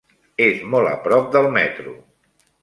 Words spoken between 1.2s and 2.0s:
del metro.